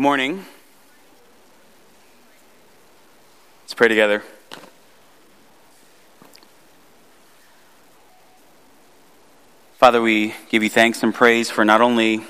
[0.00, 0.44] Morning.
[3.64, 4.22] Let's pray together.
[9.78, 12.20] Father, we give you thanks and praise for not only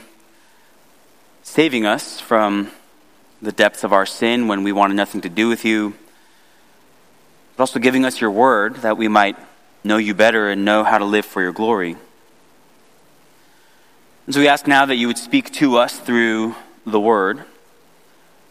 [1.42, 2.70] saving us from
[3.42, 5.92] the depths of our sin when we wanted nothing to do with you,
[7.54, 9.36] but also giving us your word that we might
[9.84, 11.98] know you better and know how to live for your glory.
[14.24, 16.54] And so we ask now that you would speak to us through
[16.86, 17.44] the word.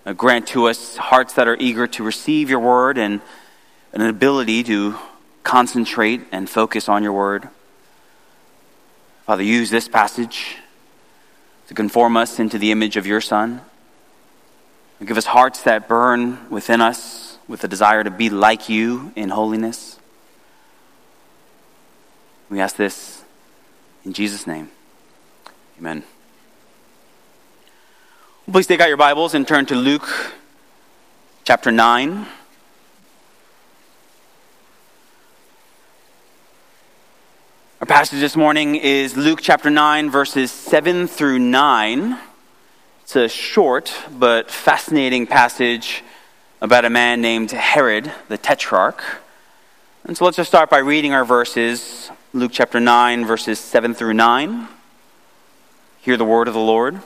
[0.07, 3.20] Uh, grant to us hearts that are eager to receive your word and
[3.91, 4.95] an ability to
[5.43, 7.49] concentrate and focus on your word.
[9.25, 10.55] Father, use this passage
[11.67, 13.59] to conform us into the image of your Son.
[14.99, 19.12] And give us hearts that burn within us with a desire to be like you
[19.17, 19.99] in holiness.
[22.49, 23.26] We ask this
[24.05, 24.71] in Jesus' name.
[25.77, 26.05] Amen.
[28.49, 30.07] Please take out your Bibles and turn to Luke
[31.43, 32.26] chapter 9.
[37.81, 42.17] Our passage this morning is Luke chapter 9, verses 7 through 9.
[43.01, 46.01] It's a short but fascinating passage
[46.61, 49.04] about a man named Herod the Tetrarch.
[50.05, 54.13] And so let's just start by reading our verses Luke chapter 9, verses 7 through
[54.13, 54.70] 9.
[55.99, 57.01] Hear the word of the Lord.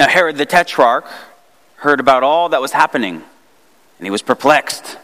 [0.00, 1.04] Now, Herod the Tetrarch
[1.76, 4.96] heard about all that was happening, and he was perplexed,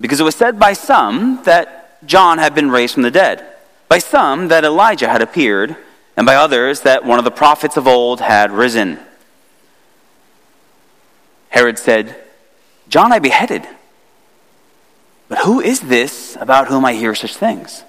[0.00, 3.46] because it was said by some that John had been raised from the dead,
[3.88, 5.76] by some that Elijah had appeared,
[6.16, 8.98] and by others that one of the prophets of old had risen.
[11.50, 12.16] Herod said,
[12.88, 13.64] John I beheaded.
[15.28, 17.84] But who is this about whom I hear such things?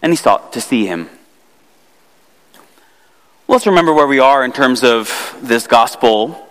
[0.00, 1.08] And he sought to see him.
[3.48, 6.48] Let's remember where we are in terms of this gospel.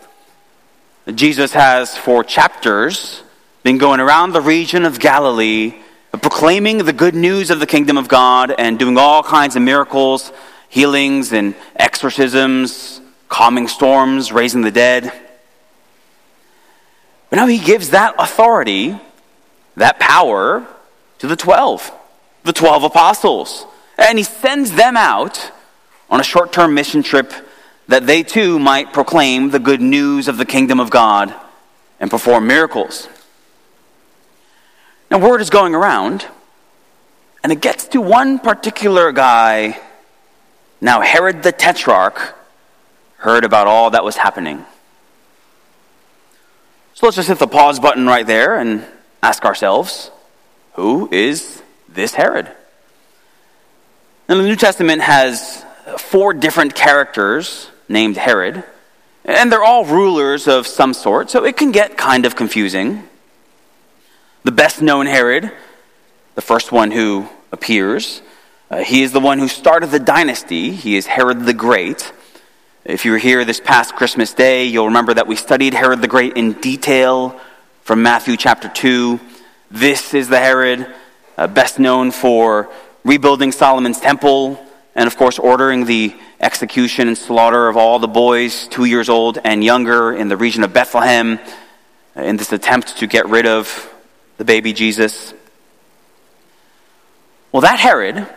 [1.15, 3.23] Jesus has, for chapters,
[3.63, 5.75] been going around the region of Galilee,
[6.11, 10.33] proclaiming the good news of the kingdom of God and doing all kinds of miracles,
[10.67, 15.13] healings, and exorcisms, calming storms, raising the dead.
[17.29, 18.99] But now he gives that authority,
[19.77, 20.67] that power,
[21.19, 21.89] to the twelve,
[22.43, 23.65] the twelve apostles.
[23.97, 25.51] And he sends them out
[26.11, 27.33] on a short term mission trip
[27.87, 31.33] that they too might proclaim the good news of the kingdom of God
[31.99, 33.07] and perform miracles.
[35.09, 36.25] Now, word is going around,
[37.43, 39.79] and it gets to one particular guy.
[40.79, 42.35] Now, Herod the Tetrarch
[43.17, 44.65] heard about all that was happening.
[46.93, 48.85] So let's just hit the pause button right there and
[49.23, 50.11] ask ourselves
[50.73, 52.49] who is this Herod?
[54.27, 55.65] And the New Testament has
[55.97, 58.63] four different characters named Herod,
[59.25, 63.07] and they're all rulers of some sort, so it can get kind of confusing.
[64.43, 65.51] The best known Herod,
[66.35, 68.21] the first one who appears,
[68.71, 70.71] uh, he is the one who started the dynasty.
[70.71, 72.11] He is Herod the Great.
[72.85, 76.07] If you were here this past Christmas Day, you'll remember that we studied Herod the
[76.07, 77.39] Great in detail
[77.83, 79.19] from Matthew chapter 2.
[79.69, 80.87] This is the Herod,
[81.37, 82.69] uh, best known for
[83.03, 84.65] rebuilding Solomon's temple
[84.95, 89.37] and of course, ordering the execution and slaughter of all the boys two years old
[89.43, 91.39] and younger in the region of Bethlehem
[92.15, 93.89] in this attempt to get rid of
[94.37, 95.33] the baby Jesus.
[97.51, 98.27] Well, that Herod,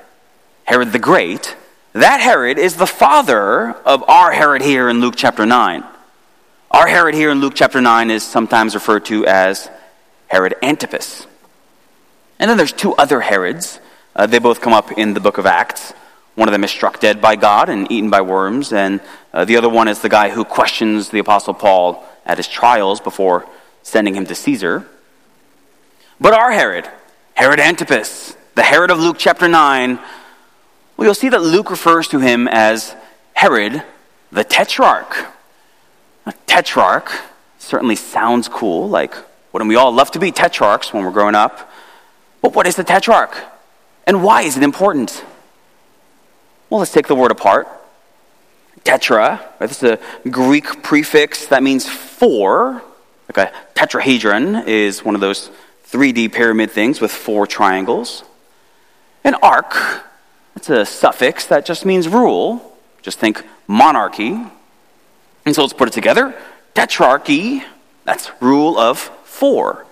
[0.65, 1.57] Herod the Great,
[1.93, 5.85] that Herod is the father of our Herod here in Luke chapter 9.
[6.71, 9.71] Our Herod here in Luke chapter 9 is sometimes referred to as
[10.27, 11.27] Herod Antipas.
[12.39, 13.79] And then there's two other Herods.
[14.17, 15.93] Uh, they both come up in the book of Acts.
[16.35, 19.01] One of them is struck dead by God and eaten by worms, and
[19.33, 23.01] uh, the other one is the guy who questions the Apostle Paul at his trials
[23.01, 23.47] before
[23.83, 24.87] sending him to Caesar.
[26.21, 26.89] But our Herod,
[27.35, 29.99] Herod Antipas, the Herod of Luke chapter 9,
[30.97, 32.95] well, you'll see that Luke refers to him as
[33.35, 33.83] Herod
[34.33, 35.27] the Tetrarch.
[36.27, 37.11] A tetrarch
[37.59, 39.15] certainly sounds cool, like
[39.53, 41.71] wouldn't we all love to be tetrarchs when we're growing up?
[42.43, 43.37] But what is the tetrarch?
[44.07, 45.25] And why is it important?
[46.71, 47.69] Well, let's take the word apart.
[48.85, 49.69] Tetra, right?
[49.69, 52.83] This is a Greek prefix that means four.
[53.29, 55.51] Like a tetrahedron is one of those
[55.89, 58.25] 3D pyramid things with four triangles.
[59.23, 59.75] An arc,
[60.55, 62.77] that's a suffix that just means rule.
[63.01, 64.39] Just think monarchy.
[65.47, 66.35] And so let's put it together.
[66.75, 67.65] Tetrarchy,
[68.05, 69.87] that's rule of four.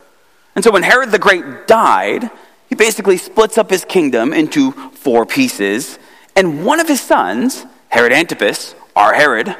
[0.55, 2.31] And so when Herod the Great died,
[2.69, 5.99] he basically splits up his kingdom into four pieces
[6.37, 9.57] and one of his sons, Herod Antipas, our Herod,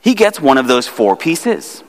[0.00, 1.84] he gets one of those four pieces.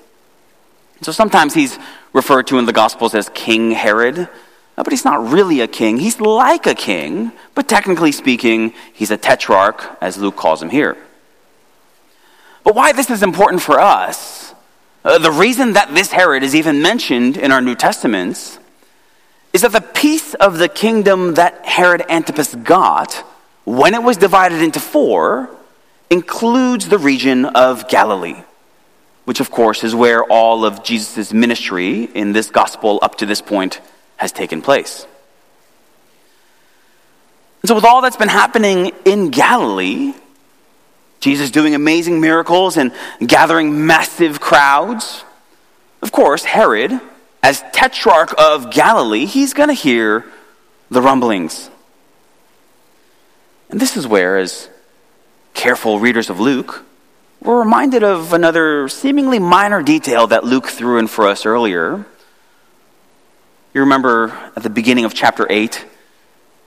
[1.02, 1.80] So sometimes he's
[2.14, 4.28] referred to in the Gospels as King Herod,
[4.76, 5.98] but he's not really a king.
[5.98, 10.98] He's like a king, but technically speaking, he's a tetrarch, as Luke calls him here.
[12.64, 14.54] But why this is important for us,
[15.04, 18.60] uh, the reason that this Herod is even mentioned in our New Testaments,
[19.54, 23.24] is that the piece of the kingdom that Herod Antipas got,
[23.64, 25.50] when it was divided into four,
[26.10, 28.44] includes the region of Galilee,
[29.26, 33.42] which of course is where all of Jesus' ministry in this gospel up to this
[33.42, 33.80] point
[34.18, 35.08] has taken place.
[37.62, 40.14] And so, with all that's been happening in Galilee,
[41.22, 42.92] Jesus doing amazing miracles and
[43.26, 45.24] gathering massive crowds,
[46.02, 47.00] of course, Herod,
[47.44, 50.26] as tetrarch of Galilee, he's going to hear
[50.90, 51.71] the rumblings.
[53.72, 54.70] And this is where, as
[55.54, 56.84] careful readers of Luke,
[57.42, 62.06] we're reminded of another seemingly minor detail that Luke threw in for us earlier.
[63.74, 65.86] You remember at the beginning of chapter 8,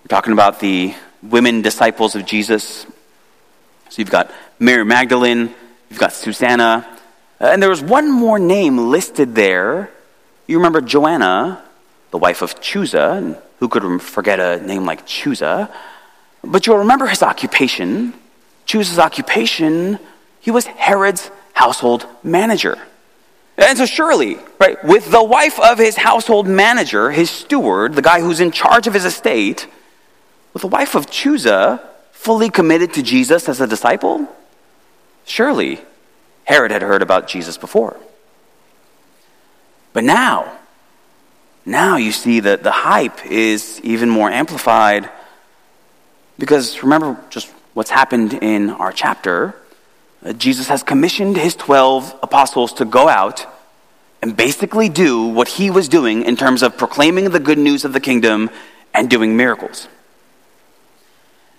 [0.03, 2.87] we're talking about the women disciples of Jesus.
[3.91, 5.55] So you've got Mary Magdalene,
[5.91, 6.89] you've got Susanna,
[7.39, 9.91] and there was one more name listed there.
[10.47, 11.63] You remember Joanna,
[12.11, 15.71] the wife of Chuza, and who could forget a name like Chuza?
[16.47, 18.15] But you'll remember his occupation
[18.67, 19.99] Chuza's occupation,
[20.41, 22.79] he was Herod's household manager.
[23.57, 28.21] And so, surely, right, with the wife of his household manager, his steward, the guy
[28.21, 29.69] who's in charge of his estate,
[30.53, 31.81] with the wife of Chuza
[32.11, 34.27] fully committed to Jesus as a disciple,
[35.25, 35.81] surely
[36.45, 37.97] Herod had heard about Jesus before.
[39.93, 40.59] But now,
[41.65, 45.09] now you see that the hype is even more amplified
[46.39, 49.55] because remember just what's happened in our chapter,
[50.25, 53.47] uh, Jesus has commissioned his 12 apostles to go out
[54.23, 57.93] and basically do what he was doing in terms of proclaiming the good news of
[57.93, 58.49] the kingdom
[58.95, 59.87] and doing miracles.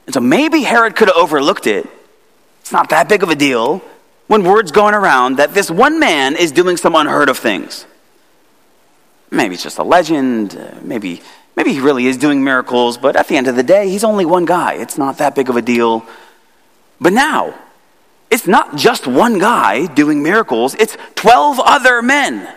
[0.05, 1.87] And so maybe Herod could have overlooked it.
[2.61, 3.83] It's not that big of a deal
[4.27, 7.85] when word's going around that this one man is doing some unheard of things.
[9.29, 11.21] Maybe it's just a legend, uh, maybe
[11.55, 14.25] Maybe he really is doing miracles, but at the end of the day, he's only
[14.25, 14.73] one guy.
[14.73, 16.05] It's not that big of a deal.
[16.99, 17.53] But now,
[18.29, 22.53] it's not just one guy doing miracles, it's 12 other men.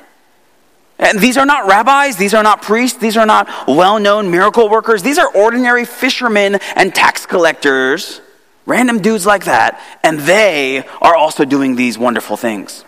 [0.99, 4.69] And these are not rabbis, these are not priests, these are not well known miracle
[4.69, 5.03] workers.
[5.03, 8.21] These are ordinary fishermen and tax collectors,
[8.67, 12.85] random dudes like that, and they are also doing these wonderful things.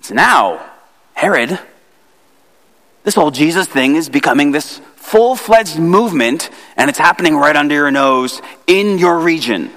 [0.00, 0.68] So now,
[1.14, 1.60] Herod
[3.08, 7.74] this whole Jesus thing is becoming this full fledged movement, and it's happening right under
[7.74, 9.70] your nose in your region.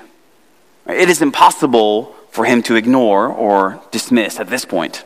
[0.86, 5.06] It is impossible for him to ignore or dismiss at this point.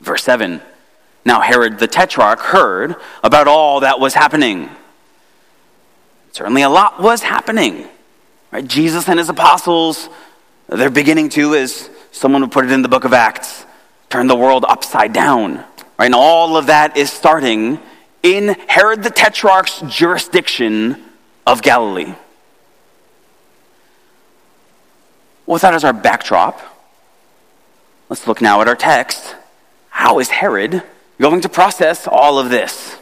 [0.00, 0.62] Verse 7
[1.26, 4.70] Now Herod the Tetrarch heard about all that was happening.
[6.32, 7.86] Certainly, a lot was happening.
[8.50, 8.66] Right?
[8.66, 10.08] Jesus and his apostles,
[10.66, 13.66] they're beginning to, as someone would put it in the book of Acts,
[14.08, 15.62] turn the world upside down.
[15.98, 16.06] Right?
[16.06, 17.78] And all of that is starting
[18.22, 21.02] in Herod the Tetrarch's jurisdiction
[21.46, 22.14] of Galilee.
[25.46, 26.60] With that as our backdrop,
[28.08, 29.36] let's look now at our text.
[29.90, 30.82] How is Herod
[31.20, 32.96] going to process all of this?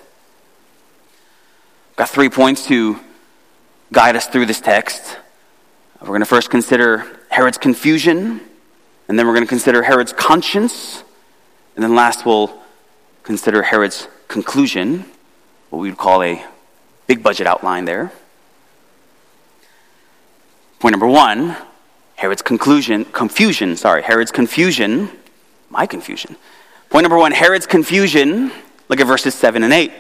[1.90, 2.98] I've got three points to
[3.92, 5.18] guide us through this text.
[6.00, 8.40] We're going to first consider Herod's confusion,
[9.08, 11.04] and then we're going to consider Herod's conscience,
[11.76, 12.61] and then last we'll
[13.22, 15.04] consider Herod's conclusion,
[15.70, 16.44] what we would call a
[17.06, 18.12] big budget outline there.
[20.80, 21.56] Point number one
[22.16, 25.08] Herod's conclusion, confusion, sorry, Herod's confusion,
[25.70, 26.36] my confusion.
[26.90, 28.52] Point number one Herod's confusion.
[28.88, 29.90] Look at verses 7 and 8.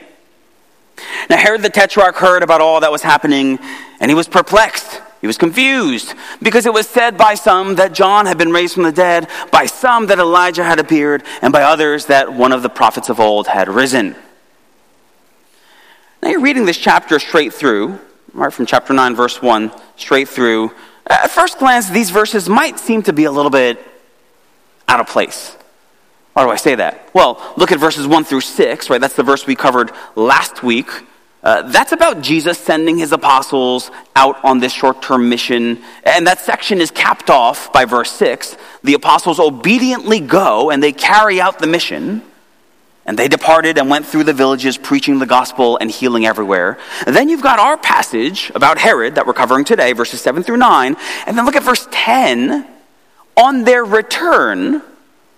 [1.30, 3.58] Now, Herod the Tetrarch heard about all that was happening,
[4.00, 8.26] and he was perplexed he was confused because it was said by some that John
[8.26, 12.06] had been raised from the dead, by some that Elijah had appeared, and by others
[12.06, 14.16] that one of the prophets of old had risen.
[16.20, 18.00] Now you're reading this chapter straight through,
[18.34, 20.72] right from chapter 9, verse 1, straight through.
[21.06, 23.78] At first glance, these verses might seem to be a little bit
[24.88, 25.56] out of place.
[26.32, 27.10] Why do I say that?
[27.14, 29.00] Well, look at verses 1 through 6, right?
[29.00, 30.90] That's the verse we covered last week
[31.42, 35.82] uh, that's about Jesus sending his apostles out on this short term mission.
[36.04, 38.56] And that section is capped off by verse 6.
[38.84, 42.22] The apostles obediently go and they carry out the mission.
[43.04, 46.78] And they departed and went through the villages, preaching the gospel and healing everywhere.
[47.04, 50.58] And then you've got our passage about Herod that we're covering today, verses 7 through
[50.58, 50.96] 9.
[51.26, 52.64] And then look at verse 10.
[53.36, 54.82] On their return,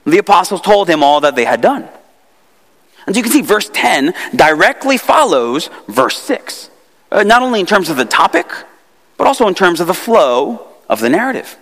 [0.04, 1.88] the apostles told him all that they had done.
[3.06, 6.70] And so you can see verse 10 directly follows verse 6,
[7.12, 8.50] uh, not only in terms of the topic,
[9.16, 11.56] but also in terms of the flow of the narrative.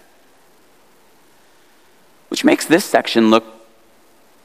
[2.29, 3.45] Which makes this section look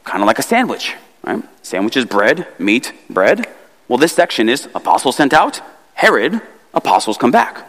[0.03, 0.95] kind of like a sandwich.
[1.23, 1.43] Right?
[1.61, 3.47] Sandwich is bread, meat, bread.
[3.87, 5.61] Well, this section is apostles sent out,
[5.93, 6.41] Herod,
[6.73, 7.65] apostles come back.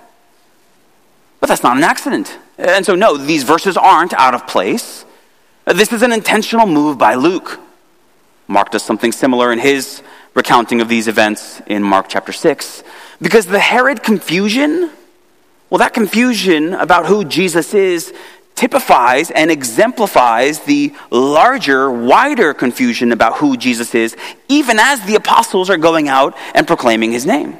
[1.40, 2.38] But that's not an accident.
[2.56, 5.04] And so, no, these verses aren't out of place.
[5.64, 7.60] This is an intentional move by Luke.
[8.48, 10.02] Mark does something similar in his
[10.34, 12.82] recounting of these events in Mark chapter 6.
[13.20, 14.90] Because the Herod confusion,
[15.68, 18.14] well, that confusion about who Jesus is
[18.54, 24.16] typifies and exemplifies the larger, wider confusion about who Jesus is,
[24.48, 27.56] even as the apostles are going out and proclaiming his name.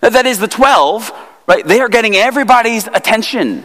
[0.00, 1.12] That is, the 12,
[1.46, 3.64] right, they are getting everybody's attention,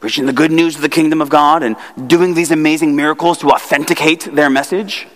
[0.00, 1.76] preaching the good news of the kingdom of God and
[2.06, 5.06] doing these amazing miracles to authenticate their message.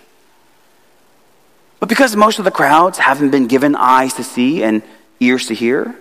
[1.79, 4.83] But because most of the crowds haven't been given eyes to see and
[5.19, 5.95] ears to hear,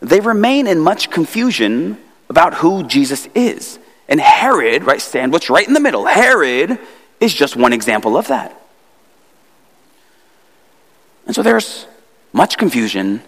[0.00, 1.98] they remain in much confusion
[2.28, 3.78] about who Jesus is.
[4.08, 6.78] And Herod, right, sandwiched right in the middle, Herod
[7.20, 8.60] is just one example of that.
[11.26, 11.86] And so there's
[12.32, 13.22] much confusion.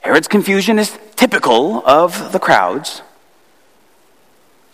[0.00, 3.02] Herod's confusion is typical of the crowds.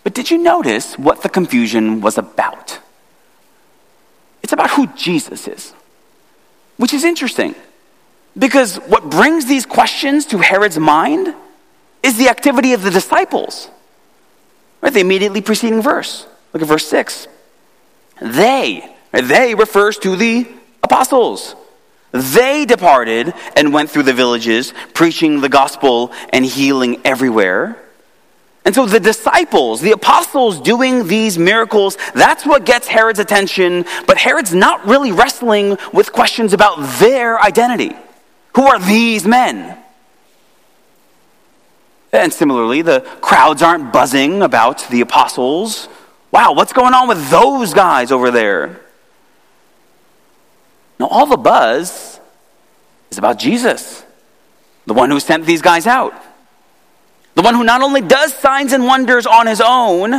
[0.03, 2.79] But did you notice what the confusion was about?
[4.41, 5.73] It's about who Jesus is,
[6.77, 7.55] which is interesting.
[8.37, 11.33] Because what brings these questions to Herod's mind
[12.01, 13.69] is the activity of the disciples.
[14.81, 16.27] Right, the immediately preceding verse.
[16.51, 17.27] Look at verse 6.
[18.21, 20.47] They, they refers to the
[20.83, 21.55] apostles.
[22.11, 27.82] They departed and went through the villages, preaching the gospel and healing everywhere.
[28.65, 33.85] And so the disciples, the apostles doing these miracles, that's what gets Herod's attention.
[34.07, 37.91] But Herod's not really wrestling with questions about their identity.
[38.55, 39.77] Who are these men?
[42.13, 45.89] And similarly, the crowds aren't buzzing about the apostles.
[46.31, 48.79] Wow, what's going on with those guys over there?
[50.99, 52.19] Now, all the buzz
[53.09, 54.03] is about Jesus,
[54.85, 56.13] the one who sent these guys out.
[57.35, 60.11] The one who not only does signs and wonders on his own,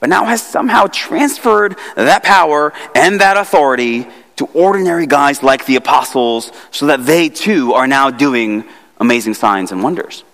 [0.00, 4.06] but now has somehow transferred that power and that authority
[4.36, 8.64] to ordinary guys like the apostles so that they too are now doing
[8.98, 10.24] amazing signs and wonders.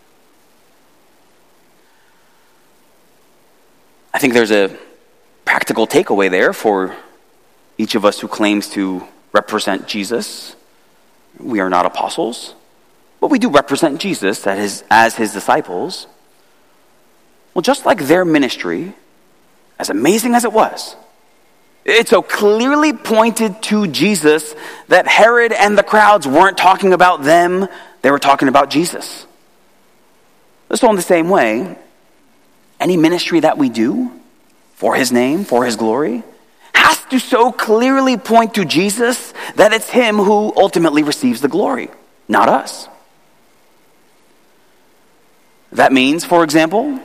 [4.14, 4.76] I think there's a
[5.44, 6.96] practical takeaway there for
[7.76, 10.56] each of us who claims to represent Jesus.
[11.38, 12.54] We are not apostles,
[13.20, 16.06] but we do represent Jesus as his disciples.
[17.54, 18.94] Well, just like their ministry,
[19.78, 20.96] as amazing as it was,
[21.84, 24.54] it so clearly pointed to Jesus
[24.88, 27.66] that Herod and the crowds weren't talking about them,
[28.02, 29.26] they were talking about Jesus.
[30.74, 31.78] So, in the same way,
[32.78, 34.12] any ministry that we do
[34.74, 36.22] for his name, for his glory,
[36.74, 41.88] has to so clearly point to Jesus that it's him who ultimately receives the glory,
[42.28, 42.86] not us.
[45.72, 47.00] That means, for example,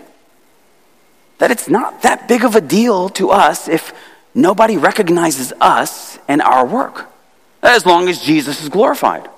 [1.39, 3.93] that it's not that big of a deal to us if
[4.34, 7.10] nobody recognizes us and our work,
[7.62, 9.29] as long as Jesus is glorified.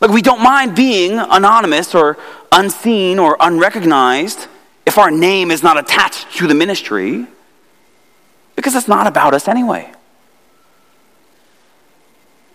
[0.00, 2.18] Like, we don't mind being anonymous or
[2.52, 4.46] unseen or unrecognized
[4.86, 7.26] if our name is not attached to the ministry,
[8.56, 9.92] because it's not about us anyway.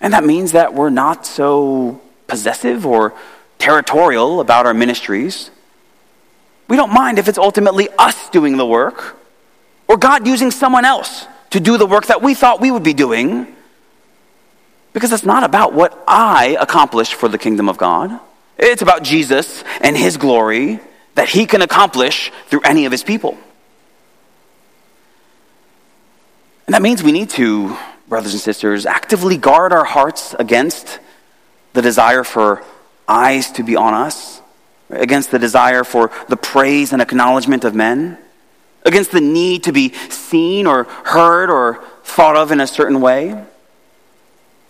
[0.02, 3.14] And that means that we're not so possessive or
[3.58, 5.50] territorial about our ministries.
[6.74, 9.16] We don't mind if it's ultimately us doing the work
[9.88, 12.96] or God using someone else to do the work that we thought we would be
[12.96, 13.56] doing.
[14.92, 18.20] Because it's not about what I accomplish for the kingdom of God.
[18.58, 20.80] It's about Jesus and his glory
[21.14, 23.38] that he can accomplish through any of his people.
[26.66, 27.78] And that means we need to,
[28.08, 30.98] brothers and sisters, actively guard our hearts against
[31.74, 32.64] the desire for
[33.08, 34.42] eyes to be on us,
[34.90, 38.18] against the desire for the praise and acknowledgement of men,
[38.84, 43.44] against the need to be seen or heard or thought of in a certain way.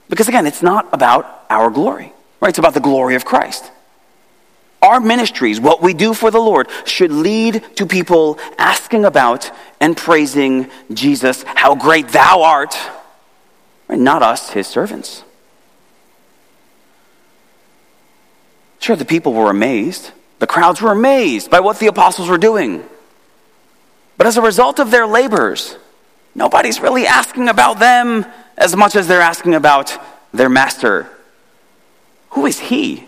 [0.10, 2.50] Because again, it's not about our glory, right?
[2.50, 3.72] It's about the glory of Christ.
[4.82, 9.96] Our ministries, what we do for the Lord, should lead to people asking about and
[9.96, 11.44] praising Jesus.
[11.44, 12.76] How great thou art!
[13.88, 14.00] right?
[14.00, 15.24] not us, his servants.
[18.84, 20.12] Sure, the people were amazed.
[20.40, 22.84] The crowds were amazed by what the apostles were doing.
[24.18, 25.78] But as a result of their labors,
[26.36, 28.26] nobody's really asking about them
[28.58, 29.98] as much as they're asking about
[30.34, 31.08] their master.
[32.32, 33.08] Who is he?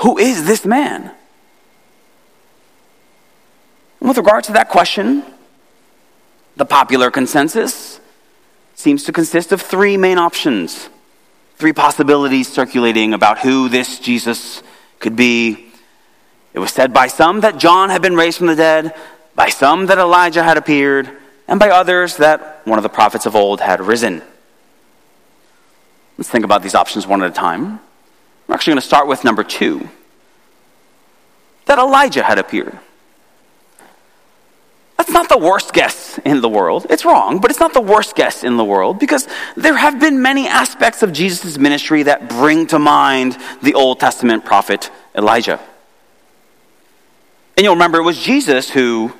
[0.00, 1.10] Who is this man?
[4.00, 5.22] And with regard to that question,
[6.56, 7.98] the popular consensus
[8.74, 10.90] seems to consist of three main options,
[11.56, 14.62] three possibilities circulating about who this Jesus
[15.02, 15.66] could be.
[16.54, 18.94] It was said by some that John had been raised from the dead,
[19.34, 21.10] by some that Elijah had appeared,
[21.48, 24.22] and by others that one of the prophets of old had risen.
[26.16, 27.80] Let's think about these options one at a time.
[28.46, 29.88] We're actually going to start with number two
[31.66, 32.78] that Elijah had appeared.
[35.12, 36.86] That's not the worst guess in the world.
[36.88, 39.28] It's wrong, but it's not the worst guess in the world because
[39.58, 44.46] there have been many aspects of Jesus' ministry that bring to mind the Old Testament
[44.46, 45.60] prophet Elijah.
[47.58, 49.12] And you'll remember it was Jesus who,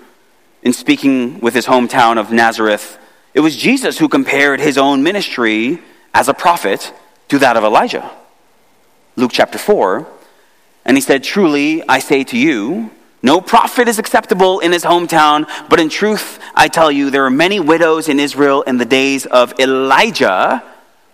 [0.63, 2.99] in speaking with his hometown of Nazareth,
[3.35, 5.79] it was Jesus who compared his own ministry
[6.15, 6.91] as a prophet
[7.29, 8.11] to that of Elijah.
[9.17, 10.07] Luke chapter 4.
[10.87, 12.91] And he said, Truly, I say to you,
[13.23, 17.31] no prophet is acceptable in his hometown, but in truth, I tell you, there were
[17.31, 20.63] many widows in Israel in the days of Elijah,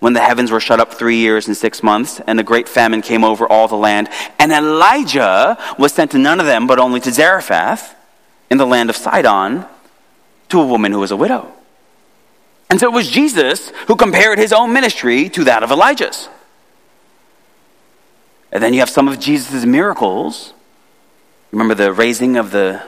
[0.00, 3.02] when the heavens were shut up three years and six months, and a great famine
[3.02, 4.08] came over all the land.
[4.38, 7.96] And Elijah was sent to none of them, but only to Zarephath
[8.48, 9.66] in the land of Sidon,
[10.50, 11.52] to a woman who was a widow.
[12.70, 16.28] And so it was Jesus who compared his own ministry to that of Elijah's.
[18.52, 20.54] And then you have some of Jesus' miracles.
[21.50, 22.82] Remember the raising of the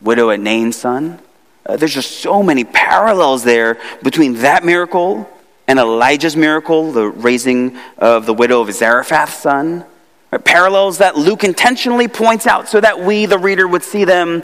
[0.00, 1.20] widow at Nain's son?
[1.64, 5.28] Uh, there's just so many parallels there between that miracle
[5.68, 9.84] and Elijah's miracle, the raising of the widow of Zarephath's son.
[10.30, 10.44] Right?
[10.44, 14.42] Parallels that Luke intentionally points out so that we, the reader, would see them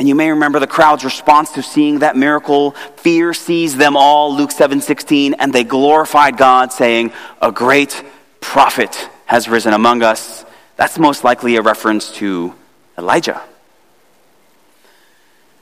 [0.00, 2.70] and you may remember the crowd's response to seeing that miracle.
[2.96, 7.12] Fear seized them all, Luke 7 16, and they glorified God, saying,
[7.42, 8.02] A great
[8.40, 10.46] prophet has risen among us.
[10.80, 12.54] That's most likely a reference to
[12.96, 13.42] Elijah.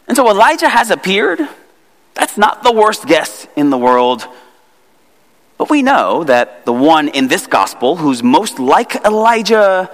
[0.06, 1.40] And so Elijah has appeared.
[2.14, 4.24] That's not the worst guess in the world.
[5.56, 9.90] But we know that the one in this gospel who's most like Elijah,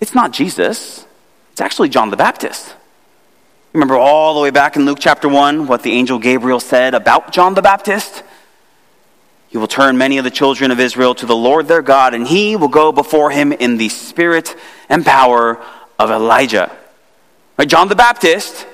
[0.00, 1.04] it's not Jesus,
[1.52, 2.74] it's actually John the Baptist.
[3.74, 7.32] Remember all the way back in Luke chapter 1 what the angel Gabriel said about
[7.32, 8.22] John the Baptist?
[9.48, 12.26] He will turn many of the children of Israel to the Lord their God, and
[12.26, 14.54] he will go before him in the spirit
[14.88, 15.62] and power
[15.98, 16.70] of Elijah.
[17.56, 18.66] Right, John the Baptist,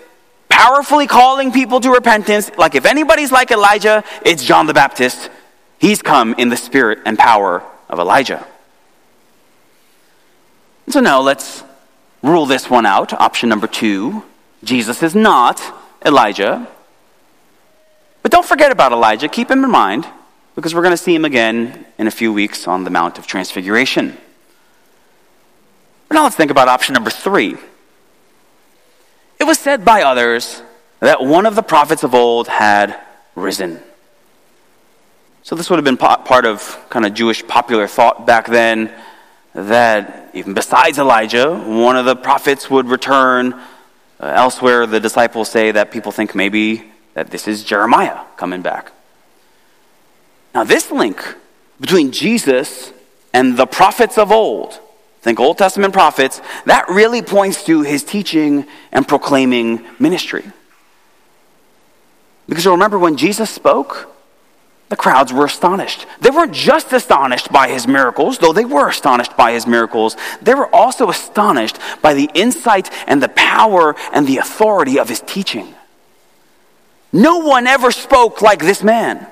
[0.49, 2.51] powerfully calling people to repentance.
[2.59, 5.31] Like if anybody's like Elijah, it's John the Baptist.
[5.79, 8.45] He's come in the spirit and power of Elijah.
[10.89, 11.63] So now let's
[12.23, 13.13] rule this one out.
[13.13, 14.25] Option number two
[14.65, 15.63] Jesus is not
[16.05, 16.67] Elijah.
[18.23, 19.29] But don't forget about Elijah.
[19.29, 20.07] Keep him in mind
[20.55, 23.27] because we're going to see him again in a few weeks on the Mount of
[23.27, 24.17] Transfiguration.
[26.09, 27.57] But now let's think about option number three.
[29.41, 30.63] It was said by others
[31.01, 32.99] that one of the prophets of old had
[33.35, 33.81] risen.
[35.43, 38.91] So this would have been part of kind of Jewish popular thought back then
[39.55, 45.73] that even besides Elijah, one of the prophets would return uh, elsewhere, the disciples say
[45.73, 48.94] that people think maybe that this is Jeremiah coming back.
[50.55, 51.23] Now, this link
[51.81, 52.93] between Jesus
[53.33, 54.79] and the prophets of old,
[55.21, 60.45] think Old Testament prophets, that really points to his teaching and proclaiming ministry.
[62.49, 64.15] Because you'll remember when Jesus spoke,
[64.91, 66.07] the crowds were astonished.
[66.21, 70.17] They weren't just astonished by his miracles, though they were astonished by his miracles.
[70.43, 75.21] They were also astonished by the insight and the power and the authority of his
[75.21, 75.75] teaching.
[77.13, 79.27] No one ever spoke like this man.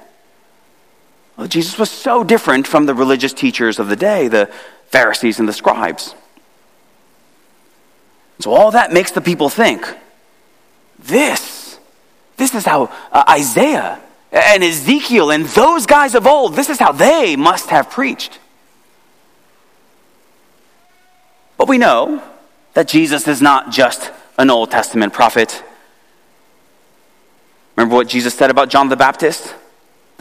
[1.43, 4.49] Well, Jesus was so different from the religious teachers of the day, the
[4.91, 6.15] Pharisees and the scribes.
[8.39, 9.85] So all that makes the people think
[11.01, 11.81] this,
[12.37, 14.01] this is how uh, Isaiah
[14.31, 18.39] and Ezekiel and those guys of old, this is how they must have preached.
[21.59, 22.23] But we know
[22.75, 25.61] that Jesus is not just an Old Testament prophet.
[27.75, 29.57] Remember what Jesus said about John the Baptist?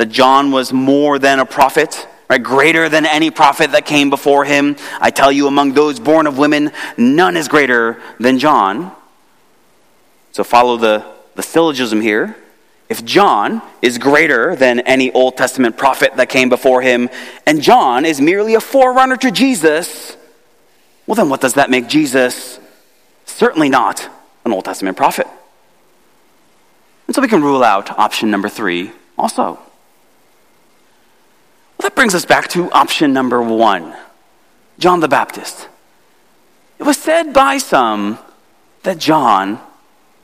[0.02, 2.42] That John was more than a prophet, right?
[2.42, 4.76] Greater than any prophet that came before him.
[5.00, 8.96] I tell you, among those born of women, none is greater than John.
[10.32, 12.36] So follow the, the syllogism here.
[12.90, 17.08] if John is greater than any Old Testament prophet that came before him,
[17.46, 20.18] and John is merely a forerunner to Jesus,
[21.06, 22.60] well, then what does that make Jesus?
[23.26, 24.10] Certainly not
[24.46, 25.28] an Old Testament prophet.
[27.06, 29.60] And so we can rule out option number three also.
[31.82, 33.96] That brings us back to option number one
[34.80, 35.68] John the Baptist.
[36.80, 38.18] It was said by some
[38.84, 39.60] that John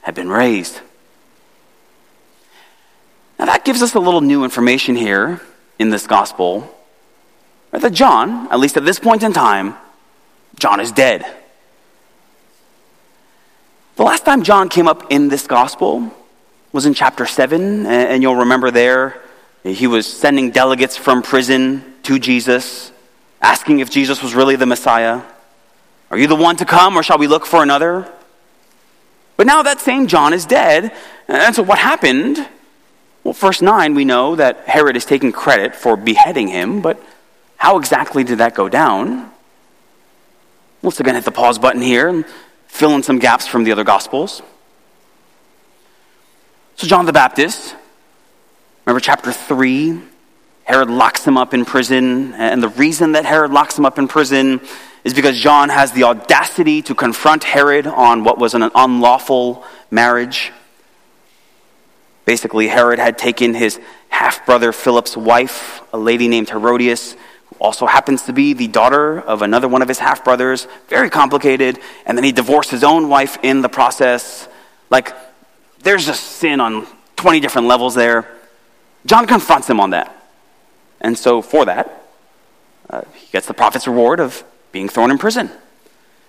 [0.02, 0.82] had been raised.
[3.38, 5.42] Now, that gives us a little new information here
[5.78, 6.74] in this gospel
[7.72, 9.76] Right, that John, at least at this point in time,
[10.58, 11.26] John is dead.
[13.98, 16.14] The last time John came up in this gospel
[16.72, 19.22] was in chapter 7, and you'll remember there
[19.74, 22.92] he was sending delegates from prison to Jesus,
[23.42, 25.22] asking if Jesus was really the Messiah.
[26.10, 28.12] Are you the one to come, or shall we look for another?
[29.36, 30.92] But now that same John is dead,
[31.28, 32.48] and so what happened
[33.28, 36.98] well, verse 9, we know that Herod is taking credit for beheading him, but
[37.58, 39.30] how exactly did that go down?
[40.82, 42.24] Let's again hit the pause button here and
[42.68, 44.42] fill in some gaps from the other Gospels.
[46.78, 47.76] So, John the Baptist,
[48.88, 50.00] remember chapter 3?
[50.64, 54.08] Herod locks him up in prison, and the reason that Herod locks him up in
[54.08, 54.62] prison
[55.04, 60.54] is because John has the audacity to confront Herod on what was an unlawful marriage.
[62.24, 67.88] Basically, Herod had taken his half brother Philip's wife, a lady named Herodias, who also
[67.88, 70.66] happens to be the daughter of another one of his half brothers.
[70.88, 71.78] Very complicated.
[72.06, 74.48] And then he divorced his own wife in the process.
[74.90, 75.14] Like,
[75.84, 78.37] there's just sin on 20 different levels there.
[79.08, 80.14] John confronts him on that.
[81.00, 82.04] And so, for that,
[82.90, 85.50] uh, he gets the prophet's reward of being thrown in prison.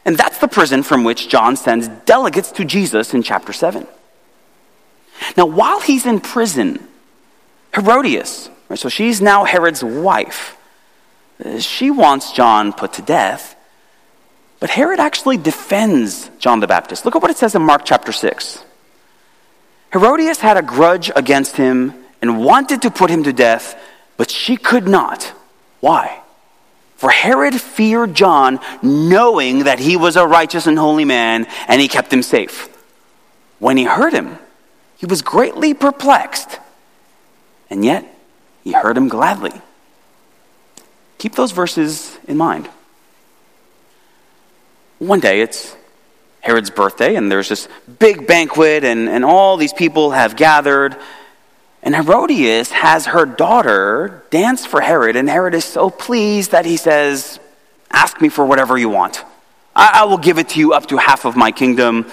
[0.04, 3.86] And that's the prison from which John sends delegates to Jesus in chapter 7.
[5.36, 6.86] Now, while he's in prison,
[7.74, 10.56] Herodias, right, so she's now Herod's wife,
[11.44, 13.56] uh, she wants John put to death.
[14.60, 17.04] But Herod actually defends John the Baptist.
[17.04, 18.64] Look at what it says in Mark chapter 6.
[19.92, 23.80] Herodias had a grudge against him and wanted to put him to death,
[24.16, 25.32] but she could not.
[25.80, 26.20] Why?
[26.96, 31.86] For Herod feared John, knowing that he was a righteous and holy man, and he
[31.86, 32.68] kept him safe.
[33.60, 34.38] When he heard him,
[34.96, 36.58] he was greatly perplexed,
[37.70, 38.04] and yet
[38.64, 39.52] he heard him gladly.
[41.18, 42.68] Keep those verses in mind.
[44.98, 45.76] One day it's
[46.40, 50.96] Herod's birthday, and there's this big banquet, and, and all these people have gathered.
[51.82, 56.76] And Herodias has her daughter dance for Herod, and Herod is so pleased that he
[56.76, 57.38] says,
[57.90, 59.24] Ask me for whatever you want.
[59.74, 62.10] I, I will give it to you up to half of my kingdom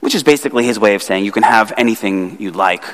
[0.00, 2.84] which is basically his way of saying you can have anything you'd like.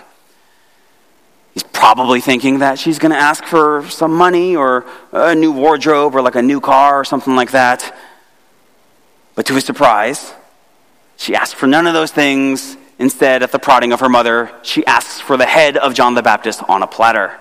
[1.53, 6.15] He's probably thinking that she's going to ask for some money or a new wardrobe
[6.15, 7.95] or like a new car or something like that.
[9.35, 10.33] But to his surprise,
[11.17, 12.77] she asks for none of those things.
[12.99, 16.23] Instead, at the prodding of her mother, she asks for the head of John the
[16.23, 17.39] Baptist on a platter.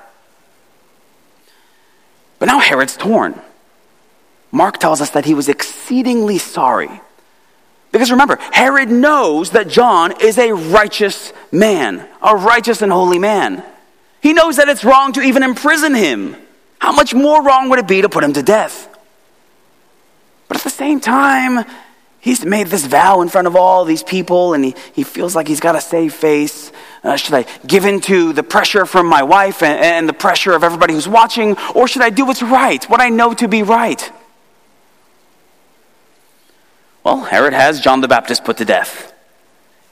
[2.40, 3.40] But now Herod's torn.
[4.52, 7.02] Mark tells us that he was exceedingly sorry
[7.94, 13.64] because remember, Herod knows that John is a righteous man, a righteous and holy man.
[14.20, 16.36] He knows that it's wrong to even imprison him.
[16.80, 18.90] How much more wrong would it be to put him to death?
[20.48, 21.66] But at the same time,
[22.24, 25.46] he's made this vow in front of all these people and he, he feels like
[25.46, 26.72] he's got to save face.
[27.04, 30.54] Uh, should I give in to the pressure from my wife and, and the pressure
[30.54, 33.62] of everybody who's watching, or should I do what's right, what I know to be
[33.62, 34.10] right?
[37.04, 39.14] Well, Herod has John the Baptist put to death.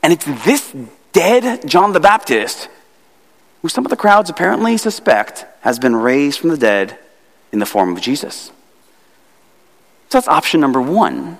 [0.02, 0.74] And it's this
[1.12, 2.70] dead John the Baptist
[3.60, 6.98] who some of the crowds apparently suspect has been raised from the dead
[7.52, 8.50] in the form of Jesus.
[10.08, 11.38] So that's option number one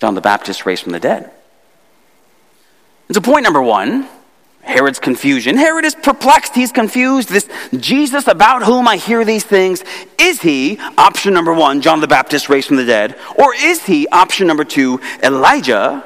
[0.00, 1.30] John the Baptist raised from the dead.
[3.08, 4.08] And so, point number one
[4.68, 5.56] Herod's confusion.
[5.56, 6.54] Herod is perplexed.
[6.54, 7.30] He's confused.
[7.30, 9.82] This Jesus about whom I hear these things,
[10.18, 13.18] is he, option number one, John the Baptist raised from the dead?
[13.36, 16.04] Or is he, option number two, Elijah?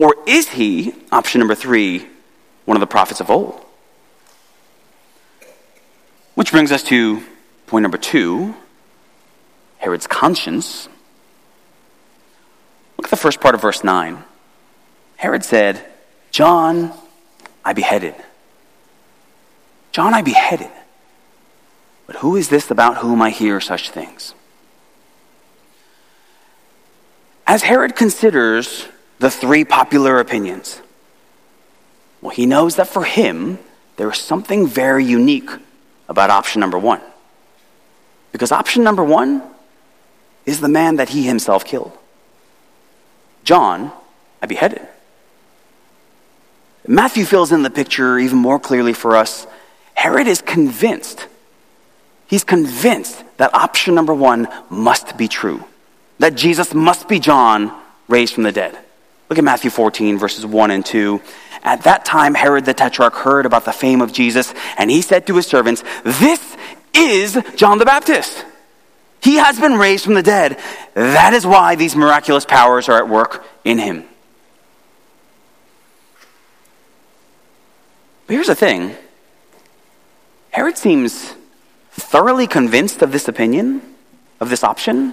[0.00, 2.06] Or is he, option number three,
[2.64, 3.64] one of the prophets of old?
[6.34, 7.22] Which brings us to
[7.66, 8.54] point number two
[9.78, 10.88] Herod's conscience.
[13.00, 14.22] Look at the first part of verse 9.
[15.16, 15.82] Herod said,
[16.30, 16.92] John
[17.64, 18.14] I beheaded.
[19.90, 20.68] John, I beheaded.
[22.06, 24.34] But who is this about whom I hear such things?
[27.46, 28.86] As Herod considers
[29.18, 30.82] the three popular opinions,
[32.20, 33.58] Well, he knows that for him,
[33.96, 35.48] there is something very unique
[36.06, 37.00] about option number one.
[38.30, 39.42] Because option number one
[40.44, 41.96] is the man that he himself killed.
[43.44, 43.92] John,
[44.42, 44.86] I beheaded.
[46.86, 49.46] Matthew fills in the picture even more clearly for us.
[49.94, 51.26] Herod is convinced.
[52.26, 55.64] He's convinced that option number one must be true,
[56.18, 57.72] that Jesus must be John
[58.08, 58.78] raised from the dead.
[59.28, 61.20] Look at Matthew 14, verses 1 and 2.
[61.62, 65.26] At that time, Herod the Tetrarch heard about the fame of Jesus, and he said
[65.26, 66.56] to his servants, This
[66.94, 68.44] is John the Baptist.
[69.22, 70.58] He has been raised from the dead.
[70.94, 74.04] That is why these miraculous powers are at work in him.
[78.26, 78.96] But here's the thing
[80.50, 81.34] Herod seems
[81.90, 83.82] thoroughly convinced of this opinion,
[84.40, 85.12] of this option.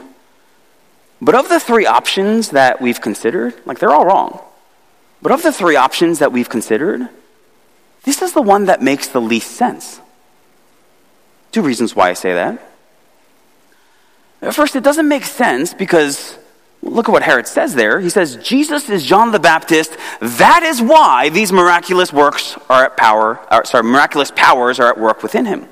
[1.19, 4.39] But of the three options that we've considered, like they're all wrong.
[5.21, 7.09] But of the three options that we've considered,
[8.03, 9.99] this is the one that makes the least sense.
[11.51, 12.66] Two reasons why I say that.
[14.52, 16.38] First, it doesn't make sense because
[16.82, 18.00] look at what Herod says there.
[18.00, 19.97] He says, Jesus is John the Baptist.
[20.21, 25.00] That is why these miraculous works are at power, or, sorry, miraculous powers are at
[25.00, 25.67] work within him.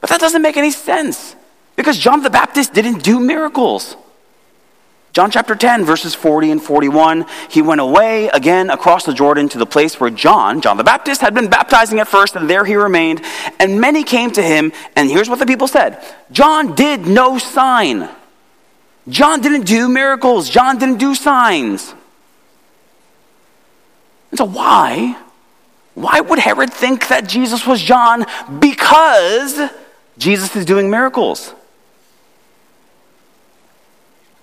[0.00, 1.36] But that doesn't make any sense
[1.76, 3.96] because John the Baptist didn't do miracles.
[5.12, 9.58] John chapter 10, verses 40 and 41, he went away again across the Jordan to
[9.58, 12.76] the place where John, John the Baptist, had been baptizing at first, and there he
[12.76, 13.20] remained.
[13.60, 18.08] And many came to him, and here's what the people said John did no sign.
[19.08, 20.48] John didn't do miracles.
[20.48, 21.92] John didn't do signs.
[24.30, 25.18] And so, why?
[25.94, 28.24] Why would Herod think that Jesus was John?
[28.60, 29.60] Because
[30.16, 31.52] Jesus is doing miracles.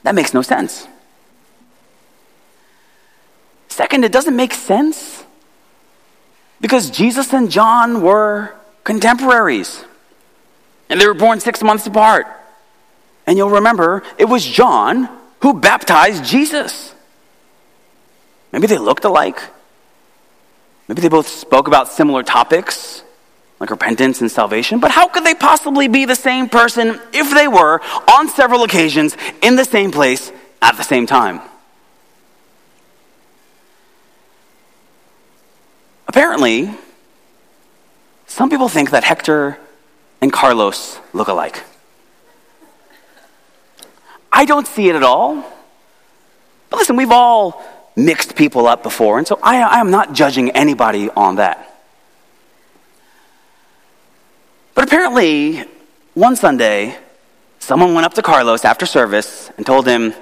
[0.03, 0.87] That makes no sense.
[3.67, 5.23] Second, it doesn't make sense
[6.61, 9.85] because Jesus and John were contemporaries
[10.89, 12.27] and they were born six months apart.
[13.27, 15.09] And you'll remember it was John
[15.41, 16.93] who baptized Jesus.
[18.51, 19.39] Maybe they looked alike.
[20.87, 23.03] Maybe they both spoke about similar topics
[23.59, 24.79] like repentance and salvation.
[24.79, 29.17] But how could they possibly be the same person if they were on several occasions
[29.41, 31.41] in the same place at the same time?
[36.07, 36.71] Apparently,
[38.25, 39.57] some people think that Hector
[40.21, 41.63] and Carlos look alike.
[44.31, 45.43] I don't see it at all.
[46.69, 47.63] But listen, we've all
[47.95, 51.68] mixed people up before, and so I, I am not judging anybody on that.
[54.79, 55.65] But apparently,
[56.13, 56.97] one Sunday,
[57.59, 60.13] someone went up to Carlos after service and told him,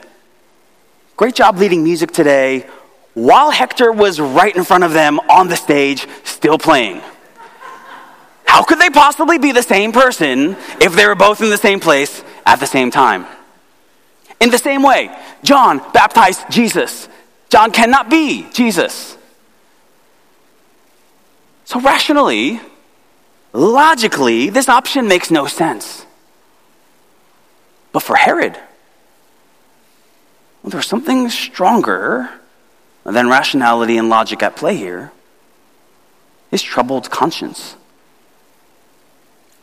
[1.16, 2.66] Great job leading music today,
[3.14, 7.04] while Hector was right in front of them on the stage, still playing.
[8.46, 11.80] How could they possibly be the same person if they were both in the same
[11.80, 13.28] place at the same time?
[14.40, 17.08] In the same way, John baptized Jesus.
[17.50, 19.20] John cannot be Jesus.
[21.66, 22.60] So, rationally,
[23.58, 26.06] Logically, this option makes no sense.
[27.92, 28.54] But for Herod,
[30.62, 32.30] well, there's something stronger
[33.04, 35.12] than rationality and logic at play here
[36.52, 37.76] his troubled conscience.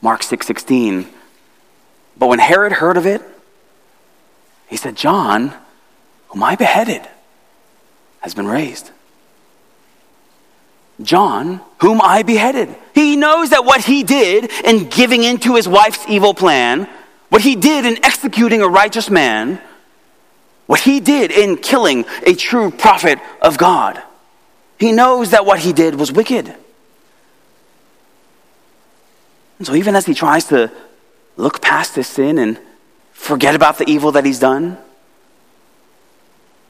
[0.03, 1.05] Mark 6:16.
[1.05, 1.17] 6,
[2.17, 3.23] but when Herod heard of it,
[4.67, 5.55] he said, "John,
[6.31, 7.09] whom I beheaded,
[8.23, 8.91] has been raised."
[11.03, 12.75] John, whom I beheaded.
[12.95, 16.89] He knows that what he did in giving into his wife's evil plan,
[17.29, 19.61] what he did in executing a righteous man,
[20.67, 24.01] what he did in killing a true prophet of God,
[24.79, 26.55] he knows that what he did was wicked.
[29.59, 30.71] And so, even as he tries to
[31.37, 32.59] look past his sin and
[33.13, 34.79] forget about the evil that he's done,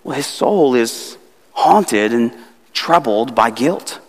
[0.02, 1.16] well, his soul is
[1.52, 2.32] haunted and
[2.72, 4.00] troubled by guilt.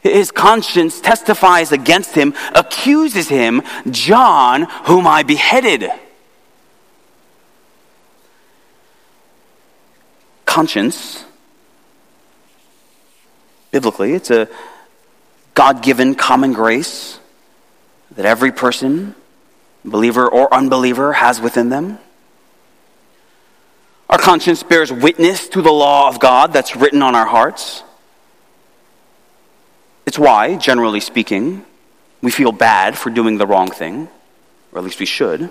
[0.00, 5.90] His conscience testifies against him, accuses him, John, whom I beheaded.
[10.46, 11.24] Conscience,
[13.70, 14.48] biblically, it's a
[15.54, 17.20] God given common grace
[18.12, 19.14] that every person,
[19.84, 21.98] believer or unbeliever, has within them.
[24.08, 27.84] Our conscience bears witness to the law of God that's written on our hearts.
[30.10, 31.64] It's why, generally speaking,
[32.20, 34.08] we feel bad for doing the wrong thing,
[34.72, 35.50] or at least we should.